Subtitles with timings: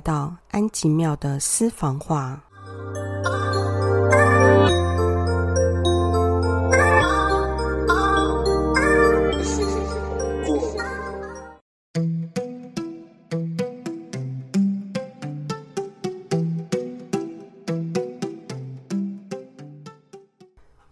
[0.00, 2.42] 到安吉庙的私房话。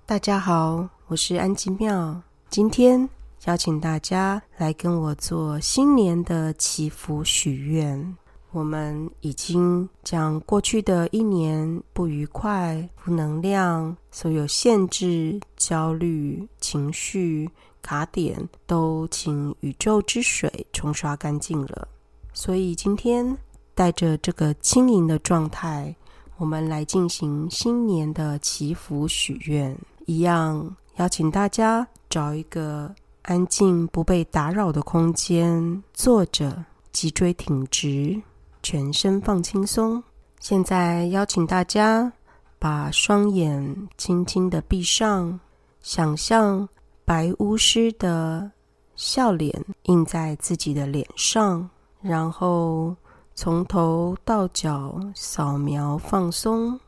[0.04, 3.08] 大家好，我是安吉庙，今天。
[3.44, 8.16] 邀请大家来跟我做新年的祈福许愿。
[8.50, 17.48] 我们已经将过去的一年不愉快、负能量、所有限制、焦虑、情绪
[17.82, 21.88] 卡点，都请宇宙之水冲刷干净了。
[22.32, 23.36] 所以今天
[23.74, 25.94] 带着这个轻盈的状态，
[26.36, 29.76] 我们来进行新年的祈福许愿。
[30.06, 32.94] 一样邀请大家找一个。
[33.22, 38.22] 安静不被打扰的空间，坐着，脊椎挺直，
[38.62, 40.02] 全身放轻松。
[40.40, 42.12] 现在邀请大家
[42.58, 45.40] 把双眼轻轻的闭上，
[45.80, 46.68] 想象
[47.04, 48.50] 白巫师的
[48.94, 51.68] 笑脸印在自己的脸上，
[52.00, 52.94] 然后
[53.34, 56.78] 从头到脚扫描放松。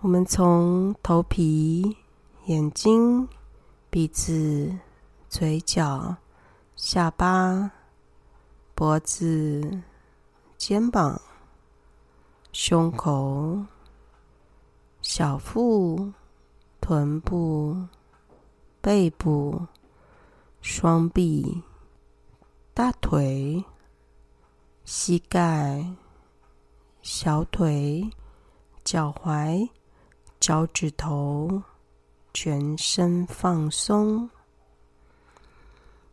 [0.00, 1.96] 我们从头皮、
[2.46, 3.28] 眼睛、
[3.90, 4.74] 鼻子。
[5.26, 6.14] 嘴角、
[6.76, 7.68] 下巴、
[8.72, 9.82] 脖子、
[10.66, 11.20] 肩膀、
[12.50, 13.66] 胸口、
[15.02, 16.10] 小腹、
[16.80, 17.76] 臀部、
[18.80, 19.60] 背部、
[20.62, 21.62] 双臂、
[22.72, 23.62] 大腿、
[24.86, 25.84] 膝盖、
[27.02, 28.08] 小腿、
[28.84, 29.68] 脚踝、
[30.40, 31.62] 脚趾头，
[32.32, 34.30] 全身放松。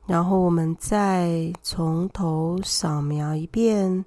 [0.05, 4.03] 然后我们再从头扫描一遍，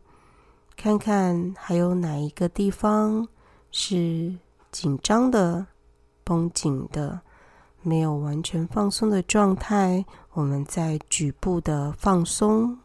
[0.84, 3.26] 看看还有哪一个地方
[3.70, 4.36] 是
[4.70, 5.66] 紧张的、
[6.22, 7.18] 绷紧的、
[7.80, 10.04] 没有完全放松的状态。
[10.34, 12.78] 我们再局部的放松，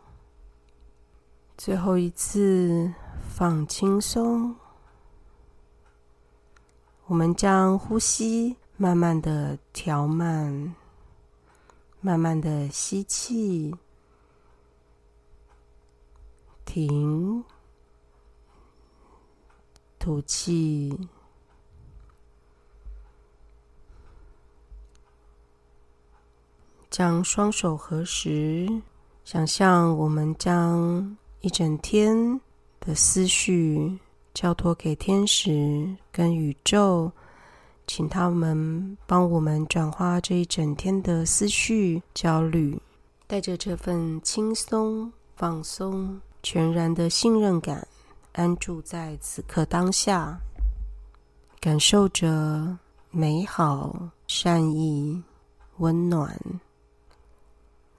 [1.58, 2.90] 最后一次
[3.28, 4.56] 放轻松。
[7.08, 10.74] 我们将呼吸慢慢的调慢。
[12.00, 13.76] 慢慢的吸气，
[16.64, 17.44] 停，
[20.00, 20.98] 吐气，
[26.90, 28.68] 将双手合十，
[29.26, 32.40] 想象我们将一整天
[32.80, 34.00] 的思绪
[34.34, 37.12] 交托给天使跟宇宙。
[37.86, 42.80] 请他们帮我们转化这一整天的思绪、焦虑，
[43.26, 47.88] 带着这份轻松、放松、全然的信任感，
[48.34, 50.40] 安住在此刻当下，
[51.60, 52.78] 感受着
[53.12, 55.22] 美好、善意、
[55.78, 56.40] 温暖。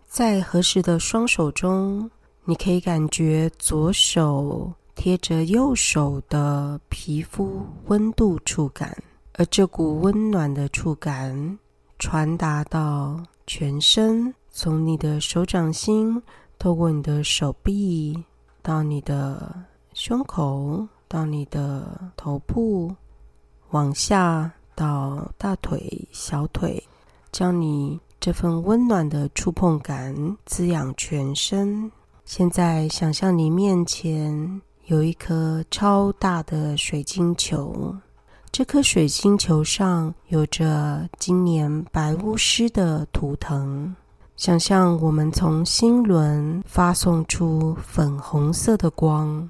[0.06, 2.10] 在合适的双手中，
[2.44, 8.96] 你可以感觉左手贴着右手的皮肤温度触感。
[9.34, 11.58] 而这股温暖的触感
[11.98, 16.20] 传达到全身，从你的手掌心
[16.58, 18.22] 透过你的手臂
[18.62, 19.54] 到你的
[19.92, 22.94] 胸口，到你的头部，
[23.70, 26.82] 往下到大腿、小腿，
[27.32, 31.90] 将你这份温暖的触碰感滋养全身。
[32.24, 37.96] 现在想象你面前有一颗超大的水晶球。
[38.52, 43.94] 这颗水晶球上有着今年白巫师的图腾。
[44.36, 49.48] 想象我们从心轮发送出粉红色的光，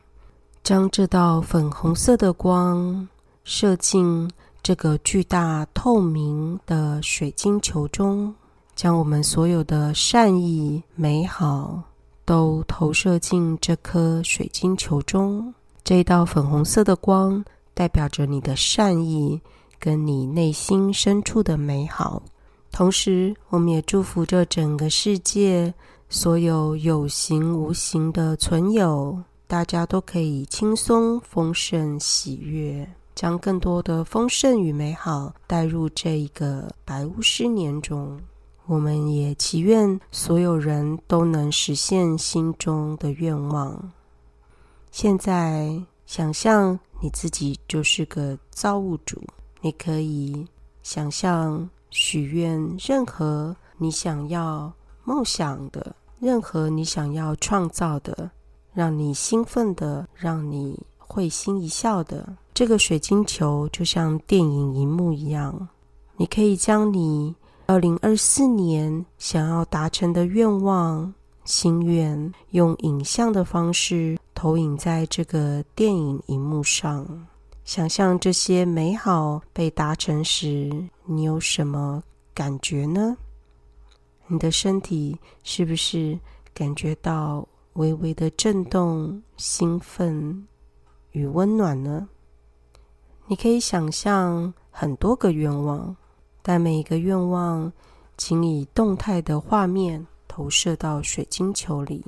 [0.63, 3.09] 将这道粉红色的光
[3.45, 4.31] 射进
[4.63, 8.35] 这个巨大透明的水晶球中，
[8.75, 11.83] 将我们所有的善意、美好
[12.25, 15.53] 都投射进这颗水晶球中。
[15.83, 17.45] 这道粉红色的光。
[17.73, 19.41] 代表着你的善意，
[19.79, 22.23] 跟你内心深处的美好。
[22.71, 25.73] 同时，我们也祝福这整个世界
[26.11, 29.19] 所有有形无形的存有，
[29.51, 38.21] 大家都可以轻松、丰盛、喜悦，将更多的丰盛与美好带入这一个白巫师年中。
[38.67, 43.91] 我们也祈愿所有人都能实现心中的愿望。
[44.93, 46.79] 现在，想象。
[47.03, 49.19] 你自己就是个造物主，
[49.63, 50.47] 你可以
[50.83, 54.71] 想象、许愿任何你想要
[55.05, 58.31] 梦想的，任何你想要创造的，
[58.73, 62.37] 让你兴奋的、让你会心一笑的。
[62.53, 65.69] 这个水晶球就像电影荧幕一样，
[66.17, 67.35] 你可以将你
[67.67, 71.13] 二零二四年想要达成的愿望、
[71.45, 77.27] 心愿，用影像的方式投影在这个电影荧幕上。
[77.65, 80.71] 想象这些美好被达成时，
[81.05, 82.03] 你有什么
[82.35, 83.17] 感觉呢？
[84.27, 86.19] 你的身体是不是
[86.53, 90.47] 感觉到微微的震动、兴奋
[91.13, 92.09] 与温暖呢？
[93.27, 95.97] 你可以想象很多个愿望，
[96.43, 97.73] 但每一个愿望，
[98.17, 102.05] 请以动态的画面投射到水晶球里。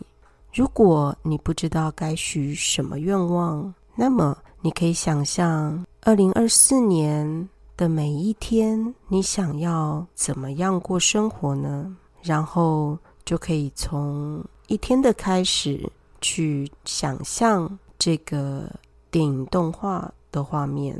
[0.53, 11.97] 如果你不知道该许什么愿望，那么你可以想象二零二四年的每一天，你想要怎么样过生活呢？
[12.21, 18.71] 然后就可以从一天的开始去想象这个
[19.11, 20.99] 电影动画的画面。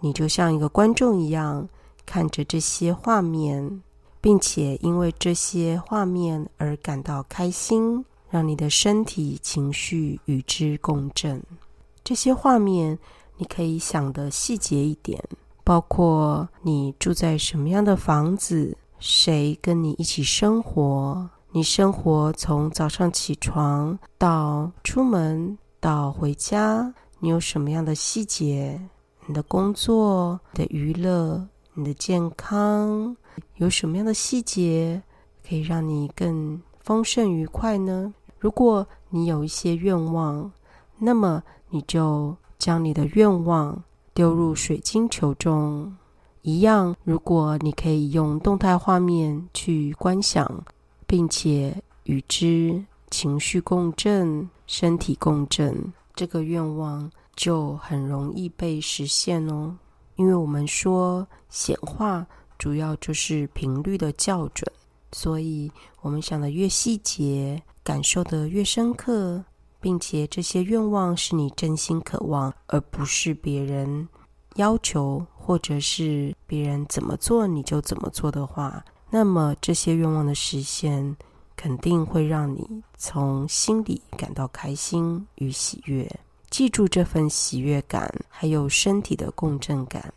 [0.00, 1.68] 你就像一个观众一样，
[2.04, 3.82] 看着这些画面，
[4.20, 11.40] 并且因为这些画面而感到开心，让你的身体情绪与之共振。
[12.02, 12.98] 这些画面
[13.36, 15.22] 你可以想的细节一点，
[15.62, 28.80] 包括你住在什么样的房子，谁跟你一起生活，你生活从早上起床到出门到回家，你有什么样的细节。
[29.26, 33.14] 你的工作、的娱乐、你的健康，
[33.56, 35.02] 有什么样的细节
[35.46, 38.14] 可以让你更丰盛愉快呢？
[38.38, 40.50] 如果你有一些愿望，
[40.98, 43.84] 那么你就将你的愿望
[44.14, 45.94] 丢入水晶球中。
[46.40, 50.64] 一样，如果你可以用动态画面去观想，
[51.12, 57.10] 并且与之情绪共振、身体共振，这个愿望。
[57.36, 59.74] 就很容易被实现哦，
[60.16, 62.26] 因为我们说显化
[62.58, 64.70] 主要就是频率的校准，
[65.12, 65.70] 所以
[66.02, 69.42] 我们想的越细节，感受的越深刻，
[69.80, 74.06] 并且这些愿望是你真心渴望，而不是别人
[74.56, 81.14] 要求或者是别人怎么做你就怎么做的话，那么这些愿望的实现
[81.54, 86.10] 肯定会让你从心里感到开心与喜悦。
[86.48, 90.14] 记住这份喜悦感，还有身体的共振感，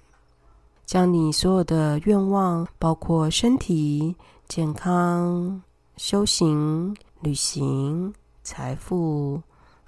[0.86, 4.15] 将你所有的愿望，包括身体
[4.47, 5.62] 健康、
[5.97, 8.13] 修行、旅行、
[8.44, 9.42] 财富、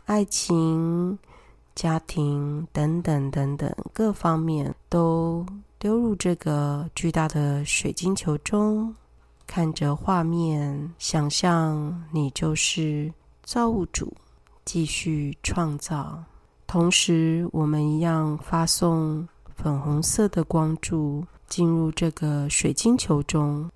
[0.03, 1.17] 爱情、
[1.75, 5.45] 家庭等等等等各方面，都
[5.79, 8.95] 丢入这个巨大的水晶球中，
[9.45, 13.13] 看着画面，想象你就是
[13.43, 14.11] 造物主，
[14.65, 16.23] 继续创造。
[16.65, 23.69] 同时，我们一样发送粉红色的光柱进入这个水晶球中。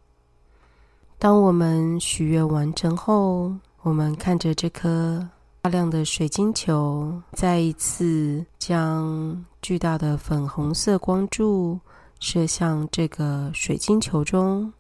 [1.19, 3.53] 当我们许愿完成后，
[3.83, 5.29] 我们看着这颗
[5.61, 11.79] 大量的水晶球，再一次将巨大的粉红色光柱
[12.21, 14.71] 射向这个水晶球中，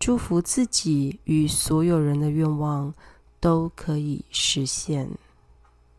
[0.00, 2.92] 祝福自己与所有人的愿望
[3.38, 5.08] 都可以实现。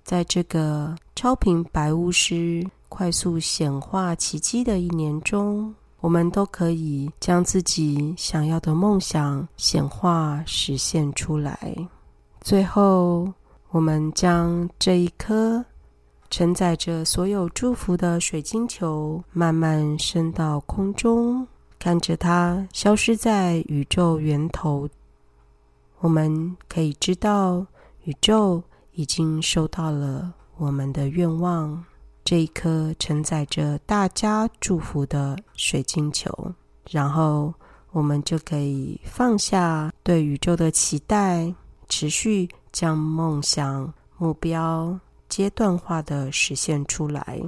[0.04, 11.76] 在这个超频白巫师快速显化奇迹的一年中，我们都可以将自己想要的梦想显化实现出来。
[12.42, 13.32] 最后，
[13.70, 15.64] 我们将这一颗
[16.38, 21.48] 承载着所有祝福的水晶球慢慢升到空中，
[21.80, 24.90] 看着它消失在宇宙源头。
[26.00, 27.66] 我们可以知道，
[28.04, 28.62] 宇宙。
[28.92, 31.86] 已经收到了我们的愿望，
[32.26, 36.54] 这一颗承载着大家祝福的水晶球，
[36.90, 37.54] 然后
[37.92, 41.54] 我们就可以放下对宇宙的期待，
[41.88, 47.42] 持续将梦想目标阶段化的实现出来。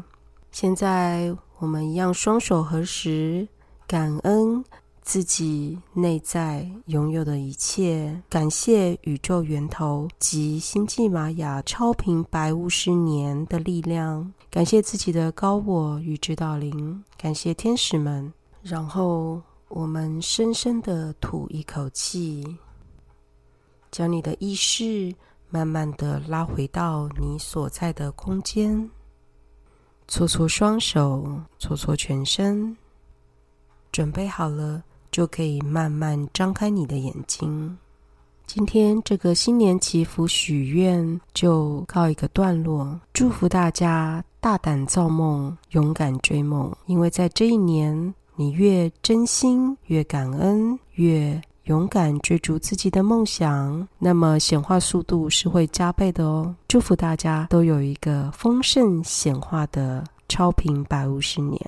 [0.51, 3.48] 现在我们一样双手合十，
[3.88, 4.63] 感恩。
[5.01, 18.34] 自己内在拥有的一切，感谢宇宙源头及星际玛雅超频白巫师年的力量，感谢自己的高我与指导灵，感谢天使们。
[18.62, 22.57] 然后我们深深的吐一口气，
[23.89, 25.15] 将你的意识
[25.50, 28.89] 慢慢的拉回到你所在的空间，
[30.08, 32.75] 搓搓双手，搓搓全身，
[33.92, 34.84] 准备好了。
[35.10, 37.75] 就可以慢慢张开你的眼睛。
[38.46, 46.72] 今天这个新年祈福许愿就告一个段落，祝福大家大胆造梦，勇敢追梦。
[46.86, 56.55] 因为在这一年，你越真心、越感恩、越勇敢追逐自己的梦想，那么显化速度是会加倍的哦。
[56.67, 61.59] 祝福大家都有一个丰盛显化的超频百五十年。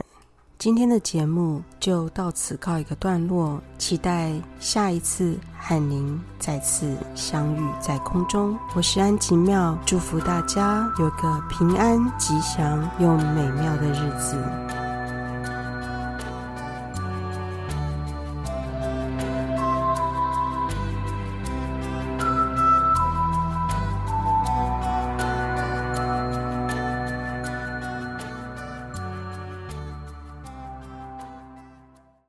[0.58, 8.58] 今天的节目就到此告一个段落，期待下一次和您再次相遇在空中。
[8.76, 14.89] 我是安吉妙，祝福大家有个平安、吉祥又美妙的日子。